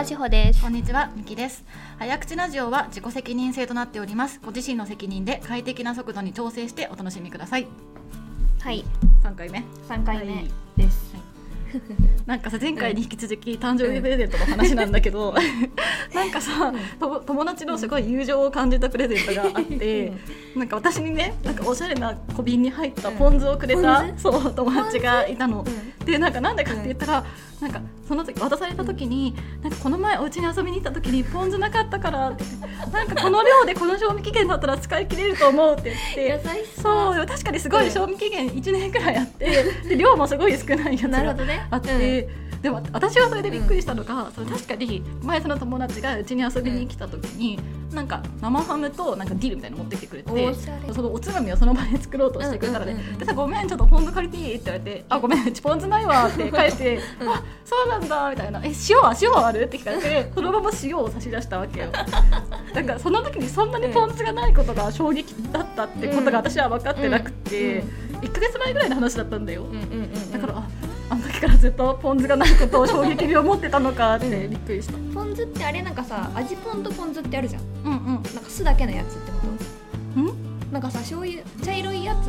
[0.00, 1.62] はしほですこんにちは、みきです。
[1.98, 4.40] 早口ラジオは自己責任制となっております。
[4.42, 7.66] ご自身の責任で快適な速度に調整してお楽しみください。
[8.62, 8.82] はい
[9.22, 9.62] 3回目。
[9.90, 11.09] 3回目はいです、
[12.26, 15.34] なんかさ前回に引き続き誕生日プレゼントの話なんだけど、
[16.14, 20.12] なんかさ、と友達のすごい友情を感じたプレゼントがあって、
[20.56, 25.64] なんか私にねなんかおしゃれな小瓶に入ったポン酢をくれた、そう友達がいたの。
[25.66, 27.24] うでなんかなんでかって言ったら、
[27.60, 32.30] なんかその時渡された時に、なんかこの前お家に遊びに行った時にポン酢なかったから
[32.92, 36.70] なんかこの量でこの賞味期限だったら使い切れると思うって言って。
[36.80, 42.28] そう確かにすごい賞味期限1年くらいあってで量もすごい少ないやつがなるほどねあって、
[42.62, 47.58] でも私はそれでびっくりしたのが、それ確かに前その友達がうちに遊びに来た時に、
[47.92, 50.54] なんか生ハムとなんかディルみたいなの持ってきてくれて
[50.92, 54.54] そのおつまみをその場で作ろうとしてくれたらでさごめんちょっとポン酢借りていい？
[54.54, 59.64] って言われてあごめんうちポン酢ないわって返して、う んあそうなんだみたいなえ塩は塩はある？
[59.64, 61.86] って聞かれてそのまま塩を差し出したわけよ。
[62.74, 67.88] だからその時にそんなにポン酢がないことが衝撃だったってことが私は分かってなくて、うん。
[68.20, 69.64] 1ヶ月前ぐらいの話だったんだよ、
[70.30, 70.59] だから
[71.40, 74.92] 時からずっとポン酢がないことを衝撃に思ってたのかってびっくりした。
[75.14, 77.62] ポン酢ってあれなんかさ味ポンとポン酢ってあるじゃん。
[77.62, 77.92] うん。
[77.92, 78.04] うん。
[78.06, 79.38] なんか酢だけのやつってこ
[80.14, 80.20] と？
[80.20, 80.70] ん？
[80.70, 82.28] なんかさ醤油茶色いやつ？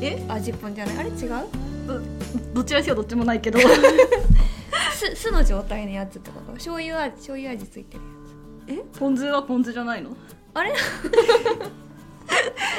[0.00, 0.24] え？
[0.28, 0.98] 味ポンじゃない？
[0.98, 1.30] あれ違う？
[2.54, 3.58] どっちらにせよどっちもないけど。
[4.94, 6.52] 酢酢の状態のやつってこと？
[6.52, 8.02] 醤油味醤油味ついてる
[8.68, 8.78] え？
[8.98, 10.10] ポン酢はポン酢じゃないの？
[10.54, 10.72] あれ？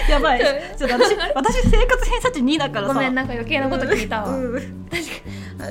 [0.09, 0.39] やばい。
[0.77, 2.93] ちょっと私私生活偏差値2だからさ。
[2.93, 4.57] ごめんなんか余計なこと聞いたわ、うん。
[4.57, 4.61] あ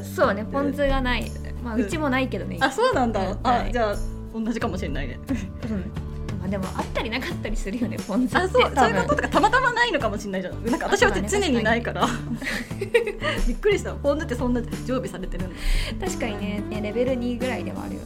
[0.03, 1.31] そうねポン酢がない。
[1.63, 3.37] まあうちもないけどね、あそうなんだ。
[3.43, 3.97] あじゃあ
[4.35, 5.19] 同じかもしれないね。
[5.29, 5.93] うん。
[6.43, 8.39] まあ、でもあったりなかったりするよねポン酢って。
[8.39, 10.65] あそうそういうこととかたまたまないのかもしれないじゃん。
[10.65, 12.07] なんか私は常にないから。
[13.47, 13.95] びっくりした。
[13.95, 15.51] ポン酢ってそんな常備されてるん
[16.01, 16.07] だ。
[16.07, 16.63] 確かにね。
[16.69, 18.01] ねレベル2ぐらいではあるよ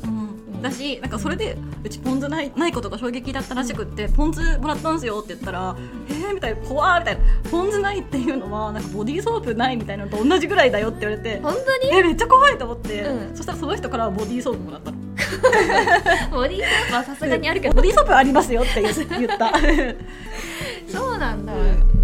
[0.70, 5.76] だしなんかそれでうちポン酢ないないことが衝撃だったらしくって、ポン酢もらったんすよって言ったら
[6.08, 11.94] 「えー?」みたいな「怖ー」みたいな「ポン酢ないっていうのはなんかボディーソープないみたいなのと同じぐらいだよって言われて本当に？
[11.94, 13.36] えめっちゃ怖いと思って、うん。
[13.36, 14.96] そしたらその人からボディーソープもらったの。
[16.30, 17.74] ボディーソープはさすがにあるけど。
[17.74, 19.52] ボディーソープありますよって言言った。
[20.88, 21.56] そうなんだ、う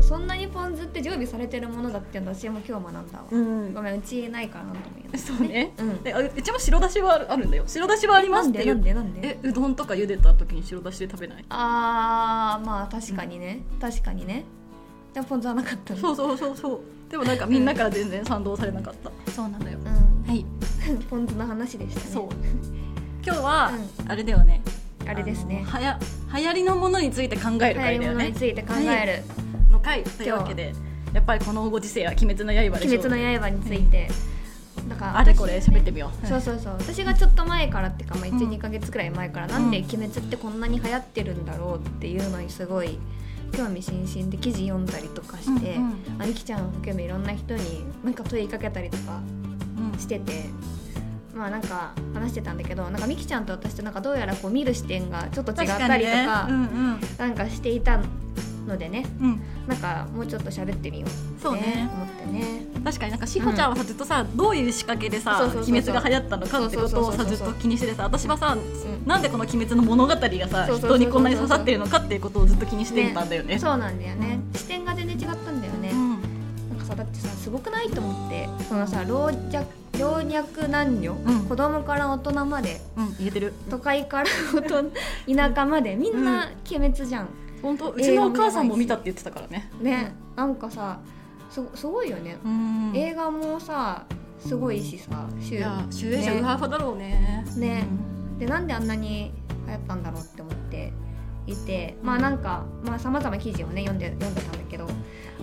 [0.02, 3.72] そんなにポン酢って常備されてるものだって私も今日学んだわ、うん。
[3.74, 6.38] ごめんうちないからなんともそうね、うん。
[6.38, 7.64] うちも白だしはあるあるんだよ。
[7.66, 11.44] 白だしはありますってでなんでうどんとか茹でた時に白だしで食べない？
[11.50, 14.44] あーまあ確かにね、確かにね。
[15.14, 16.00] でもポン酢はなかったの。
[16.00, 16.80] そうそうそうそう。
[17.10, 19.78] でもなんかみんなから全然賛同されなかった、そうなんだよ。
[19.78, 19.82] う。
[19.82, 20.28] ん。
[20.28, 20.44] はい。
[21.10, 22.06] ポン酢の話でしたね。
[22.06, 22.28] そう。
[23.24, 23.72] 今日は、
[24.06, 24.62] うあれだよね。
[25.06, 25.64] あれですね。
[25.66, 25.98] はや
[26.34, 29.22] 流行りのものについて考える流行り回だよね物について考え
[29.70, 30.72] の回というわけで
[31.12, 34.08] やっぱりこのご時世は「鬼滅の刃」る「でしょ鬼滅の刃」について、
[34.88, 36.74] だからあれこれ喋ってみよう、そうそうそう。
[36.74, 38.38] 私がちょっと前からっていうか、まあ、うん。
[38.38, 42.98] 12か月くらい前からなんで「鬼滅」ってこんなに流行ってるんだろうっていうのにすごい
[43.52, 46.22] 興味津々で記事読んだりとかして、うんうん。
[46.22, 49.20] あみきちゃんを含めいろんな人になんか問いかけたりとか
[49.92, 49.98] うん。
[49.98, 50.50] してて。
[51.34, 56.68] まあなんか話してたんだけどなんかみきちゃんと私となんかどうやらこう見る視点がちょっと違ったりとか確かにね。
[56.70, 57.00] うん。
[57.16, 58.00] なんかしていた
[58.66, 59.04] のでね。
[59.20, 59.26] うん。
[59.26, 61.40] うんなんかもうちょっと喋ってみよう。
[61.40, 61.88] そうね。
[61.94, 62.66] 思ってね。
[62.84, 69.06] 確かになんかしほちゃんはさずっとさどういう仕掛けでさ鬼滅が流行ったのかってことをさずっと気にしててさ私はさうん。
[69.06, 73.58] なんでこの鬼滅の物語がさ人にこんなに刺さってるのかっていうことをずっと気にしてたんだよね。
[73.58, 76.10] そうなんだよね、う視点が全然違ったんだよね、うん。
[76.10, 77.90] なんかさだってさすごくない？
[77.90, 78.48] と思って。
[78.68, 79.64] そのさ老若
[80.00, 81.44] 老若男女、うん。
[81.44, 83.52] 子供から大人までうん言えてる。
[83.70, 84.28] 都会から
[85.26, 87.28] 田舎までみんな鬼滅じゃん、
[87.62, 87.90] 本当？
[87.90, 89.70] うちのお母さんも見たって言ってたからね。
[89.80, 90.98] ねなんかさ
[91.50, 92.92] すすごいよね、うん。
[92.94, 94.04] 映画もさ
[94.38, 96.40] すごいしさ集いや集英社ね。
[96.40, 97.44] ウハウハだろうね。
[97.56, 97.86] ね。
[98.38, 99.32] でなんであんなに
[99.66, 100.92] 流行ったんだろうって思って
[101.46, 101.96] いて。
[102.02, 104.86] まあなんかまあさまざま記事をね読んで読んでたんだけど。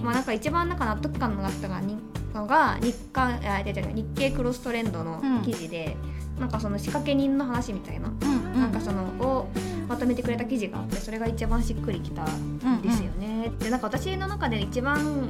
[0.03, 5.97] まあなんか一番なんか納得感のあったのが日刊あ違う違う日経クロストレンドの記事で、
[6.39, 8.59] なんかその仕掛け人の話みたいな、うんうん。
[8.61, 9.49] なんかそのを
[9.89, 13.51] まとめてくれた記事があってそれが一番しっくりきたんですよね。
[13.59, 15.29] でなんか私の中で一番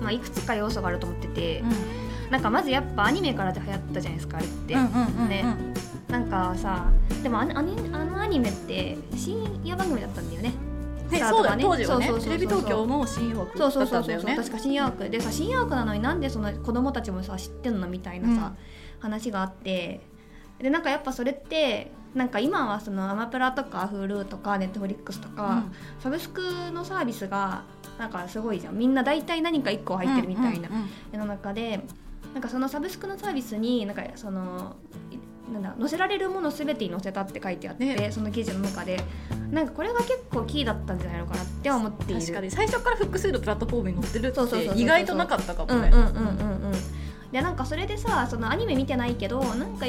[0.00, 1.64] まあ、いくつか要素があると思ってて、
[2.30, 5.44] なんかまずやっぱアニメからで流行ったじゃないですかあれって、うんうんうんうんね。
[6.08, 6.90] なんかさ
[7.22, 10.52] でもあのあのあのアニメって深夜番組だったんだよね。
[11.10, 11.18] ね。
[11.20, 12.12] そうだね当時はね。
[12.20, 18.54] テレビ東京の新曜枠だったんだよね確か深夜枠でさ深夜枠なのになんでその子供たちもさ知ってんのみたいなさ、
[19.00, 20.00] 話があって。
[20.58, 25.64] でなんかやっぱそれってなんか今はそのアマプラとか Hulu とか Netflix とか、
[25.98, 27.62] サブスクのサービスが
[27.98, 28.78] なんかすごいじゃん。
[28.78, 30.88] みんな大体何か1個入ってるみたいなうんうんうん。
[31.12, 31.84] 世の中で
[32.32, 34.76] なんかそのサブスクのサービスになんかその
[35.10, 35.18] い
[35.52, 38.12] なんだ載せられるものすべてに載せたって書いてあって、ね。
[38.12, 39.02] その記事の中で。
[39.50, 42.20] なんかこれが結構キーだったんじゃないのかなって思っている。
[42.20, 45.90] 確かに最初から複数のプラットフォームに載ってるって意外となかったかもね。
[45.92, 46.24] うんうんうんうんう
[46.70, 46.72] ん。
[47.30, 49.86] でなんかそれでさそのアニメ見てないけどなんか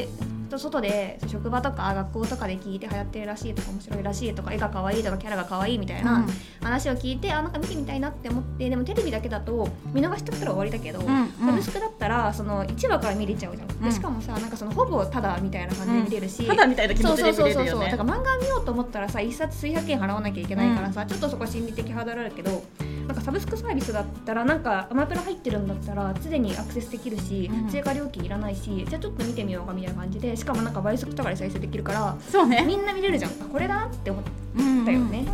[0.57, 6.25] 外で職場とか学校とかで聞いて流行ってるらしいとか面白いらしいとか絵が可愛いとかキャラが可愛いみたいな
[6.61, 11.29] 話を聞いて、あなんか見てみたいなって思ってでもテレビだけだと見逃しちゃったら終わりだけど、うんうん。
[11.45, 13.81] サブスクだったらその1話から見れちゃうじゃん、うん。
[13.81, 17.97] でしかもさなんかそのほぼただみたいな感じで見れるし、ただみたいな気持ちで見れるそうそうそうよねそう。
[17.97, 22.63] だから漫画見ようと思ったらさ一冊数百円払わなきゃいけないからさ、ちょっとそこ心理的ハードルあるけど
[23.07, 27.69] なんかサブスクサービスだったらなんかアマプラ入ってるんだったら常にアクセスできるし、うん。
[27.69, 32.63] 追加料金いらないしじゃあちょっと見てみようかみたいな感じでしかもなんか倍速とかで再生できるからそうね。
[32.65, 33.31] みんな見れるじゃん。
[33.31, 34.23] あこれだなって思っ
[34.57, 35.25] うんたよね、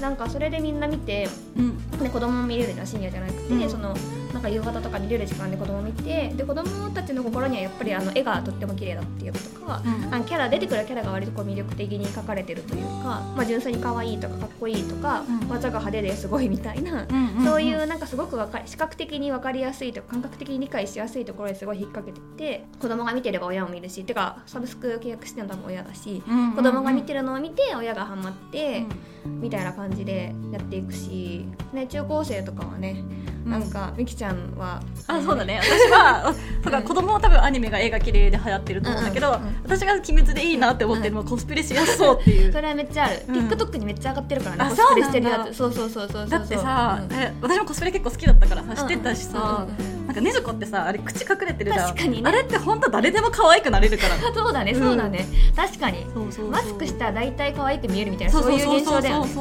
[0.00, 1.98] なんかそれでみんな見てうん。
[1.98, 2.86] で子供も見れるじゃん。
[2.86, 3.70] 深夜じゃなくて、うん。
[3.70, 3.94] その
[4.32, 15.42] なんか夕方とか見れる時間で子供見てで子供たちの心にはやっぱりあの絵がとっても綺麗だっていうこととか、あのキャラ出てくるキャラが割とこう魅力的に描かれてるというか、まあ、純粋に可愛いとかかっこいいとか、うん。
[15.52, 26.22] 技が派手ですごいみたいな、うんそういうなんかすごくわか視覚的に分かりやすいとか感覚的に理解しやすいところですごい引っ掛けてて子供が見てれば親も見るしてかサブスク契約してるの多分親だし、
[26.54, 28.84] 子供が見てるのを見て親がハマって、
[29.26, 33.02] みたいな感じでやっていくし、ね、中高生とかはね、
[33.44, 35.60] なんかみきちゃんはあそうだね。
[35.62, 42.52] 私はそうか子供は多分アニメが絵が綺麗で流行ってると思うんだけど、私が「鬼滅」でいいなって思ってるのはコスプレしやすそうっていう。
[42.52, 43.48] それはめっちゃある、うん。
[43.48, 45.54] TikTok にめっちゃ上がってるからねあコスプレしてるやつ。
[45.54, 47.02] そうそうそうそうだってさ、
[47.40, 49.66] 私もコスプレ結構好きだったからさしてたしさ、
[50.12, 51.88] なんかねずこってさあれ口隠れてるじゃん。
[51.88, 52.28] 確かにね。
[52.28, 54.14] あれって本当誰でも可愛くなれるから。
[54.16, 54.80] あそうだねうん。
[54.80, 55.26] そうだね、
[55.56, 56.04] 確かに。
[56.12, 56.50] そうそうそう。
[56.50, 59.24] マスクしたら大体可愛く見えるみたいなそういう現象だよ。
[59.24, 59.34] ね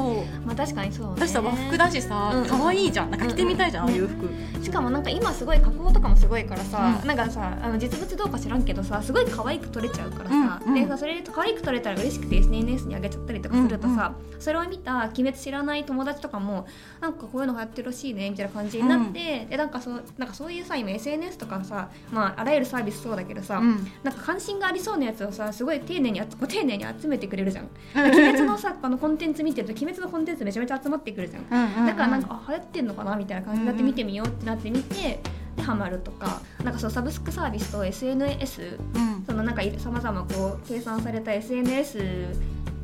[0.46, 1.14] まあ確かにそうね。
[1.18, 3.12] 私さ和服だしさうん可愛いじゃん。
[3.12, 4.64] なんか着てみたいじゃん、うんああいう服。
[4.64, 7.08] しかもなんか今すごい加工とかもすごいからさ、うん。
[7.08, 10.82] なんかさあの実物どうか知らんけどさすごい可愛く撮れちゃうからさ、うんうん。
[10.82, 16.66] でさそれで可愛く撮れたら嬉しくて SNS に上げちゃったりとかするとさ、それを見た鬼滅知らない友達とかも
[17.02, 23.88] なんかこういうの流行ってるらしいねみたいな感じになって、でなんかそうなんかそういうさ今 SNS とかさ、まあ、あらゆるサービスそうだけどさ、うん。
[24.04, 27.70] なんか関心がありそうなやつをさすごい丁寧にあご丁寧に集めてくれるじゃん。
[27.96, 31.86] 鬼滅のさあのコンテンツ見てると鬼滅のコンテンツめちゃめちゃ集まってくるじゃん。
[31.86, 33.62] だからなんか、あ流行ってんのかなみたいな感じ。
[33.62, 35.20] になって見てみようってなってみて、
[35.56, 36.42] でハマるとか。
[36.64, 39.24] なんかそうサブスクサービスと SNS うん。
[39.26, 42.00] そのなんかさまざまこう計算された SNS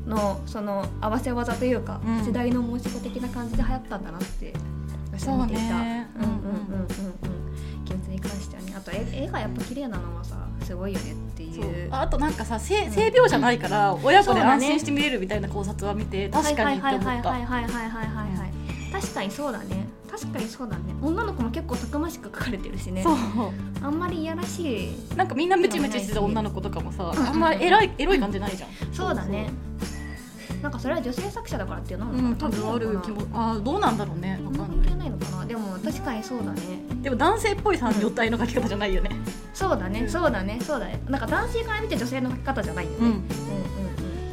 [0.05, 2.23] のその合わせ技というか、うん。
[2.23, 4.53] 時代の申し子的な感じで流行ったんだなって
[5.11, 7.46] 私は見ていた。
[8.87, 11.89] と絵絵がやっぱ綺麗なのはさすごいよねっていう。
[11.91, 17.33] あとなんかさ性性病じゃないから、親子で安心して見れるみたいな考察は見て、確かにって思った。
[18.91, 23.03] 確かにそうだね確かにそうだね女の子も結構たくましく描かれてるしね
[23.83, 29.49] あんまりいやらしいなんかみんなムチムチしてた女の子とかもさ、あんまりエロいエロい感じないじゃん、そうだね
[30.61, 34.76] なんかそれは女性作者だからっていうのも、うん、多分ある気もあどうなんだろうね分かんない
[35.87, 36.61] 確かにそうだね。
[37.01, 39.09] でも男性っぽいさ女体の書き方じゃないよね。
[39.53, 40.05] そうだね。
[40.09, 40.59] そうだね。
[40.61, 43.05] そうだねなんか男性から見て女性の書き方じゃないよね、うん。
[43.05, 43.21] うんうんう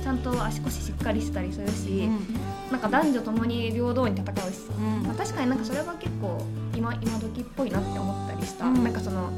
[0.01, 0.03] ん。
[0.03, 2.09] ちゃんと足腰しっかりしたりするし、
[2.73, 5.03] なんか男女ともに平等に戦うしさ、うん。
[5.05, 8.83] まあ、確かになんかそれは結構今今時っぽいなって思ったりした、うん。
[8.83, 9.31] なんかその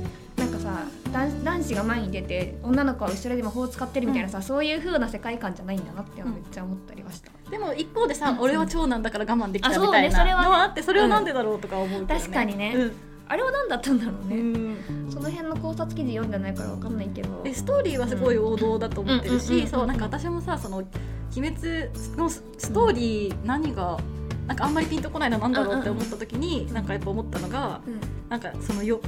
[0.56, 8.41] かさ男男子が前に出て女の子は後ろで魔法を使ってるみたいなさ、そういう風な世界観じゃないんだなってめっちゃ思ったりはした、でも一方でさ、うん。
[8.41, 12.20] 俺は長男だから我慢できたみたいなねそれはねのはあってそれはなんでだろうとか思うけど、ね。
[12.20, 12.75] 確かにね。
[12.77, 12.93] うん。
[13.29, 15.10] あれは何だったんだろうね、うん。
[15.10, 17.43] その辺の考察記事読んでないからわかんないけど。
[17.43, 20.86] でストーリーはすごい王道だと思ってるうんうんうんうんしそうなんか私もさその鬼
[21.32, 23.98] 滅のスストーリー何が
[24.46, 28.01] なんかあんまりピンとこないのなんだろうって思った時になんかやっぱ思ったのがうん。
[28.29, 29.01] なんかそのよ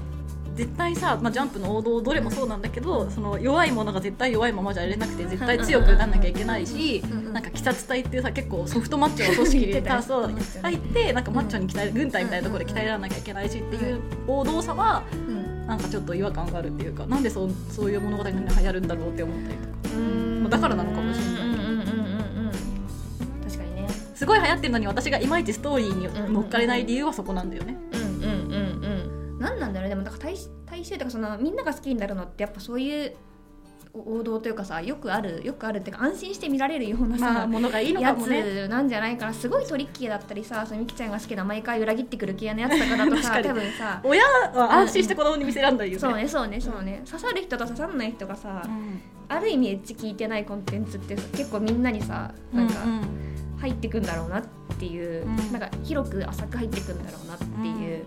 [0.59, 7.01] 絶対さ、まあ、ジャンプの王道どれもそうなんだけどその弱いものが絶対弱いままじゃいれなくて絶対強くなんなきゃいけないし
[7.33, 21.49] なんか鬼殺隊っていうさ結構ソフトマッチョの組織言ってたねでそうソフトマッチョね入ってなんかマッチョに鍛える軍隊みたいなところで鍛えられなきゃいけないしっていう王道さはうんなんかちょっと違和感があるっていうかなんでそうそういう物語に流行るんだろうって思ったりとかうんまあだからなのかもしれない
[24.19, 27.77] すごい流行ってるのに私がいまいちストーリーに乗っかれない理由はそこなんだよね。
[27.93, 27.98] うん
[30.81, 33.17] 大衆とかそのみんなが好きになるのってやっぱそういう
[33.95, 38.43] 王道というかさよくあるよくあるっていうか安心して見られるようなさ、ものがいいのやかもね。
[38.67, 46.01] つなんじゃないかなすごいトリッキーだったりさそのみきちゃんが好きな毎回裏切ってくる系のやつとかだとさ確か多分さ親は安心して子供に見せらんないよね。
[46.01, 52.77] そうねそうねそうね刺さる人と刺さらない人がさ、うんある意味エッジ聞いてないコンテンツって結構みんなにさなんか
[53.61, 54.43] 入ってくんだろうなっ
[54.79, 58.05] ていう、うんなんか広く浅く入ってくんだろうなっていう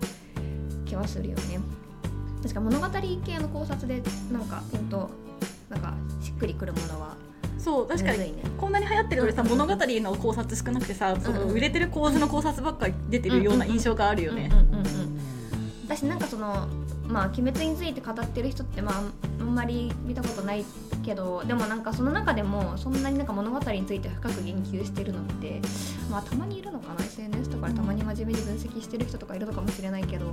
[0.84, 1.60] 気はするよね。
[2.42, 2.86] 確か物語
[3.24, 5.10] 系の考察でなんかほんと
[5.68, 7.16] なんかしっくりくるものは
[7.58, 8.42] そう確かにね。
[8.58, 11.54] こんなに流行ってるのにさ物語の考察少なくてさそのうんうん。
[11.54, 14.50] 売れてる構図の考察ばっかり出てるような印象があるよね。
[15.86, 16.66] 私なんかその
[17.12, 19.02] まあ鬼滅について語ってる人ってまあ
[19.40, 20.64] あんまり見たことない
[21.04, 25.60] けどでもなんかその中でもそんなになんか物語について深く言及してるのって
[26.10, 30.32] まあたまにいるのかな？SNS とかでたまに真面目に分析してる人とかいるのかもしれないけど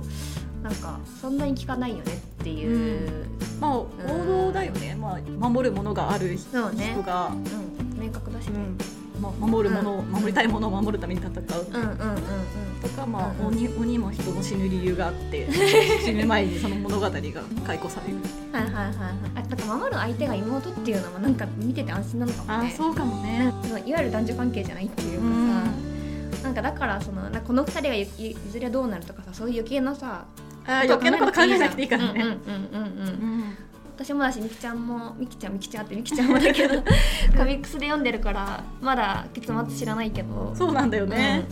[0.62, 3.26] なんかそんなに聞かないよねっていう、
[3.60, 3.88] まあ王
[4.26, 4.94] 道だよね。
[4.94, 6.96] まあ守るものがある人そうね。
[7.06, 8.58] が、うん、明確だしね、う
[8.96, 11.34] んまあ守るものを守りたいものを守るために戦う。
[11.38, 12.80] うん、うんうんうん。
[12.82, 15.46] とか、まあ、うん鬼鬼も人の死ぬ理由があって
[16.02, 17.12] 死ぬ前にその物語が
[17.66, 18.18] 解雇される
[18.52, 18.94] はいはいはいはい。
[19.36, 22.72] あなんか守る相手が妹っていうのもなんか見てて安心なのかもね。
[22.74, 23.52] あそうかもね。
[23.86, 25.26] いわゆる男女関係じゃないっていうか
[26.38, 30.24] さ、なんかだからそのなんかこの二人がいいずれどうなるとかさそういう余計なさ
[30.66, 33.08] あ余計なこと考えなくていいからね、うんうんうんうんうん。
[33.08, 33.54] うん
[34.00, 36.76] 私もだしみきちゃんもみきちゃんみきちゃんってみきちゃんもだけど
[37.36, 41.44] コミックスで読んでるからまだ結末知らないけどそうなんだよね、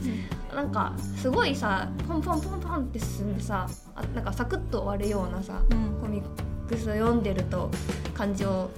[0.57, 6.00] なんかすごいさポンポンポンポンって進んでさあなんかサクッと終わるようなさうん。
[6.00, 7.71] コミックス読んでると
[8.14, 8.71] 感情を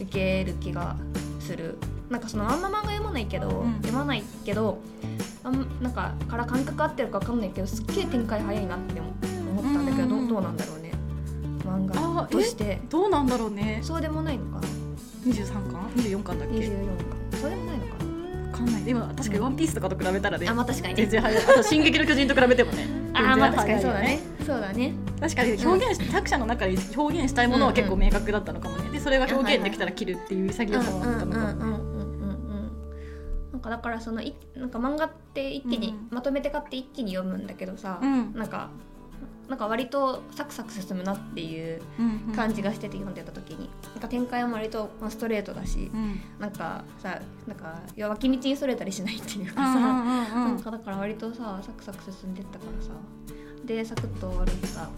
[0.00, 0.96] 受ける気が
[1.40, 1.76] する。
[2.08, 3.74] なんかそのあんま漫画読まないけど、ん。
[3.82, 4.78] 読まないけど
[5.44, 10.28] あんなんかから感覚合ってるか分かんないけどすっげえ展開早いなって思ったんだけど、うんうんうん。
[10.28, 10.89] どうなんだろうね
[11.70, 12.80] 漫画あとして。
[12.88, 13.80] どうなんだろうね。
[13.82, 14.68] そうでもないのかな。
[15.26, 17.92] 23巻？24巻だっけ？24かそうでもないのか
[18.52, 18.84] わかんない。
[18.84, 20.46] でも確かに「ワンピースとかと比べたらね。
[20.46, 21.02] なあまあ確かにね。
[21.02, 22.86] 全然早いあと「進撃の巨人」と比べてもね。
[23.14, 24.20] あーまあ確かにそうだね。
[24.46, 24.94] そうだね。
[25.20, 28.90] 確かに表現し作者の中で表現したいものは結構明確だったのかもね。
[28.90, 31.38] でそれが表現できたら切るっていう潔さはあったのかも。
[31.38, 32.72] ねうんうんうんうんうんうん。
[33.52, 36.08] なんかだからそのいなんか漫画って一気に、うん。
[36.10, 38.32] まとめて買って一気に読むんだけどさ、うん。
[38.34, 38.70] なんか
[39.50, 43.68] なんか割とサクサク進むなっていううん感じがしてて読んでた時に。
[43.92, 46.20] なんか展開も割とまあストレートだしうん。
[46.38, 52.92] なんかさなんかいや脇道にそれたりしないっていうかさ、なんかだから割とさサクサク進んでったからさ。
[53.64, 54.88] でサクッと終わるしさ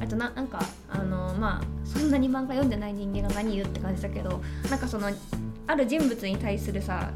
[0.00, 4.40] あとななんかあのまあそんなに漫画読んでない人間が何言うって感じだけど
[4.70, 5.10] なんかその
[5.66, 7.10] ある人物に対するさ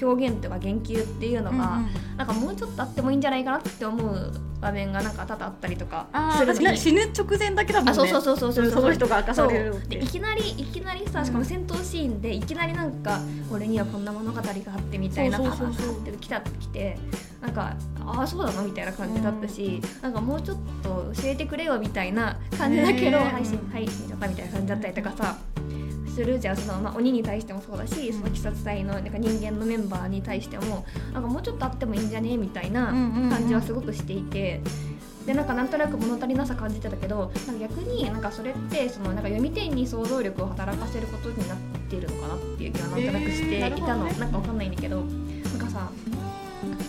[0.00, 1.80] 表現とか言及っていうのが、
[2.16, 6.06] なんかもうちょっとあってもいいんじゃないかなって思う場面がなんか多々あったりとか
[6.38, 6.76] するに。
[6.76, 7.92] 死ぬ直前だけだもんね。
[7.92, 8.70] あそうそうそうそうそう。
[8.70, 13.20] その人が明かされるでいきなりいきなりさしかも戦闘シーンでいきなりなんか
[13.52, 15.74] 俺にはこんな物語があってみたいなそうそうそうそう。
[15.76, 16.98] パパパって来た来て
[17.40, 25.36] なんかああそうなのみたいな感じだったし、なんかもうちょっと教えてくれよみたいな感じだけど配信配信だったみたいな感じだったりとかさ
[26.18, 26.38] する。
[26.40, 32.36] じゃんその、まあ、鬼に対してもそうだしその鬼殺隊のなんか人間のメンバーに対してもなんかもうちょっとあってもいいんじゃね？
[32.36, 34.60] みたいな感じはすごくしていて。
[35.26, 41.58] でなんかなんとなく物足りなさ感じてたけどなんか逆になんかそれってそのなんか読み手に想像力を働かせることになっ
[41.90, 44.18] ているのかなっていう気はなんとなくしていたの、えーなね。
[44.20, 45.02] なんかわかんないんだけど。
[45.02, 45.90] なんかさ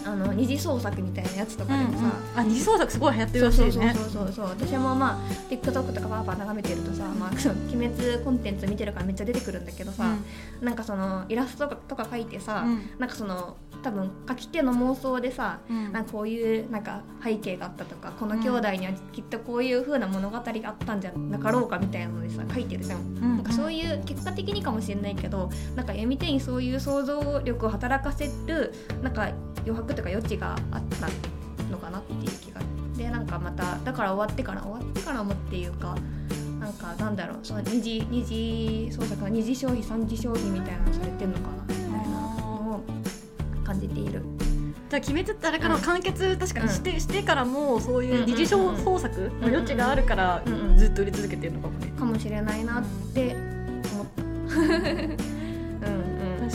[0.10, 4.10] あの二次創作みたいなやつとかでもさ、あ二次創作すごい流行ってるそうそうらしいね。
[4.10, 10.16] そうそうそう私もまあ TikTok とかパーパー眺めてるとさ、まあ、その鬼滅コンテンツ見てるからめっちゃ出てくるんだけどさ、
[10.62, 12.82] なんかそのイラストとかとか描いてさ、うん。
[12.98, 15.92] なんかその多分書き手の妄想でさ、うん。
[15.92, 23.00] なんかこういうなんか背景があったとかこの兄弟にはきっとこういう風な物語があったんじゃなかろうかみたいなのでさ書いてるじゃん。
[23.00, 23.38] うん。
[23.38, 29.32] なんかそういう結果的にかもしれないけどなんか読み手にそういう想像力を働かせるなんか
[29.66, 31.10] 余白とか余地があった
[31.70, 32.62] のかなっていう気が。
[32.98, 35.96] でなんかまただから終わってから終わってからもっていうか
[36.60, 42.84] なんかなんだろうその二次二次創作の二次消費三次消費みたいなのされてんのかなみたいなのを
[43.64, 44.22] 感じている。
[44.90, 48.76] じゃあ鬼滅ってあれからうん完結確かにして,、してからもそういう二次うんうん。
[48.76, 50.78] うん創作の余地があるからうんうん。
[50.78, 51.92] ずっと売り続けてるのかもね。
[51.98, 53.36] かもしれないなって
[53.94, 55.39] 思った。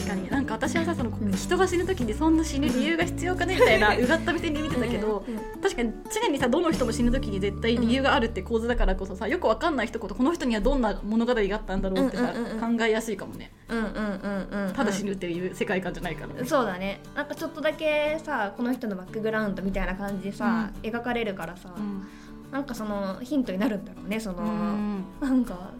[0.04, 0.30] うんうん、確かに。
[0.30, 12.78] なんか私はさそのうん人が死ぬ時にそんな死ぬ理由が必要かねみたいな うがった目線で見てたけどうんうん確かに常にさどの人も死ぬ時に絶対理由があるって構図だからこそさよくわかんない人ことこの人にはどんな物語があったんだろうってさうんうんうんうん。
[12.78, 13.50] 考えやすいかもね。
[13.68, 16.44] うんうんうんうんただ死ぬっていう世界観じゃないからね。
[16.44, 22.06] そうだねなんかちょっとだけさこの人のバックグラウンドみたいな感じでさ、描かれるからさ、うん。
[22.52, 25.04] なんかそのヒントになるんだろうねその、うん。
[25.20, 25.70] なんか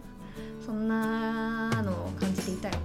[0.65, 2.75] そんなのを感じていたよ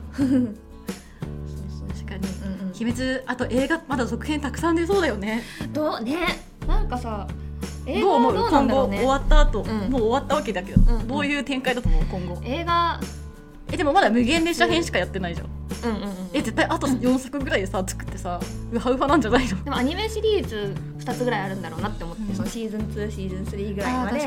[2.80, 5.42] 鬼滅あと映画まだ続編たくさん出そうだよね。
[5.72, 6.16] どうね。
[6.66, 7.28] なんかさ
[7.86, 8.34] 映画どう思う？
[8.36, 8.96] はどうなん今後だろうね。
[8.98, 9.90] 終わった後、うん。
[9.90, 11.00] もう終わったわけだけど、うん。
[11.00, 12.04] うんどういう展開だと思う？
[12.04, 12.40] 今後。
[12.44, 13.00] 映画。
[13.72, 15.46] えでもまだ無限列車編しかやってないじゃん。
[15.46, 15.96] うん。
[15.96, 18.40] うんうんえ絶対あと4作ぐらいでさ作ってさ
[18.72, 19.62] ウハウハなんじゃないの？
[19.64, 24.20] でもアニメシリーズ2つぐらいあるんだろうなって思って、うんそのシーズン2シーズン3ぐらいまで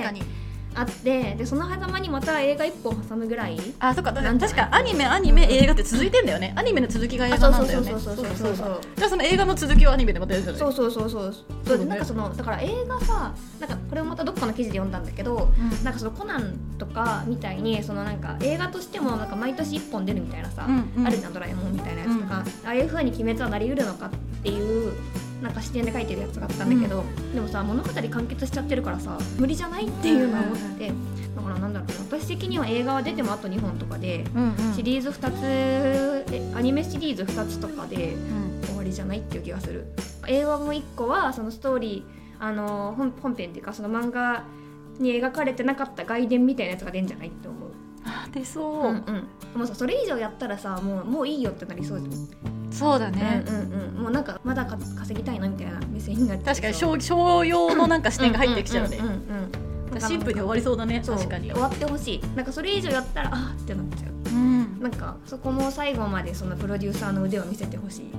[0.75, 6.53] あってでその狭間にまた映画一本挟むぐらいあそっか確かアニメアニメ映画って続いてんだよね。
[6.55, 8.35] アニメの続きが映画なんだよねあそうそうそうそう。
[8.35, 10.59] そうそうじゃあその映画の続きをアニメでまたやるじゃない。
[10.59, 11.35] そうそうそうそう。
[11.65, 15.83] そうでなんかそのだから映画さなんかこれもまたどっかの記事で読んだんだけどうん。
[15.83, 21.07] なんかそのコナンとかみたいにそのなんか映画としてもなんか毎年1本出るみたいなさ、うんうん。
[21.07, 24.09] あるじゃんドラえもんみたいなやつとか、ああいう風に鬼滅はなりうるのかっ
[24.41, 24.93] ていう
[25.41, 30.91] なんか視点で書いてるやつがあったんだけど、でもさ物語完結しちゃってるからさ無理じゃないっていうのは思って、
[31.35, 34.73] だからなんだろうな私的には映画は出てもあと2本とかで、うんうん。
[34.73, 38.61] シリーズ2つえアニメシリーズ2つとかでうん。
[38.65, 39.85] 終わりじゃないっていう気がする。
[40.27, 44.45] 映画も1個はそのストーリーあの本本編っていうかその漫画
[44.99, 47.71] に描かれてなかった外伝みたいなやつが出んじゃないって思う。
[48.05, 49.59] あ出そう、うんうん。
[49.59, 52.11] もうさそれ以上やったらさもうもういいよってなりそうじゃん、
[52.73, 54.03] そうだね、うんうんうん。
[54.03, 56.55] もうなんかまだか稼ぎたいのみたいな目線になっちゃう。
[56.55, 58.99] 確かに商商用のなんか視点が入ってきちゃうね。
[59.99, 61.51] シンプルに終わりそうだね確かに。
[61.51, 62.21] 終わってほしい。
[62.35, 64.09] なんかそれ以上やったらあーってなっちゃう。
[64.09, 64.12] うん
[64.83, 68.11] なんかそこも最後までそのプロデューサーの腕を見せてほしい。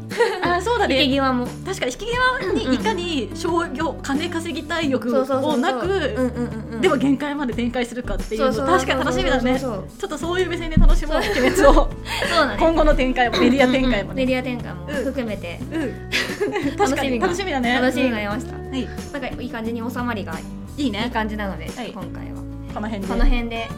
[0.43, 1.47] あそうだ引きね際も。
[1.47, 1.93] 確かに。
[1.93, 6.81] 引き際にいかに商業金稼ぎたい欲をなくうんうんうんうん。
[6.81, 8.67] でも限界まで展開するかっていうの。
[8.67, 9.61] 確かに楽しみだね。
[9.61, 11.17] ちょっとそういう目線で楽しもう。
[11.19, 11.53] 鬼滅を。
[11.55, 11.89] そう
[12.31, 12.57] だね。
[12.59, 14.25] 今後の展開もメディア展開もね。
[14.25, 14.87] メディア展開も。
[14.87, 15.61] 含めて。
[15.71, 16.11] うん。
[16.79, 17.21] 確かに。
[17.21, 17.75] 楽しみだね。
[17.75, 18.71] 楽しみが出ました、うん。
[18.71, 18.89] はい。
[19.13, 20.37] なんかいい感じに収まりがい
[20.79, 20.85] い。
[20.85, 21.11] いいね。
[21.13, 21.93] 感じなので、はい。
[21.93, 22.43] 今回は。
[22.73, 23.09] この辺で。
[23.09, 23.69] この辺で。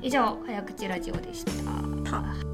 [0.00, 2.47] 以上早口ラジオでしたた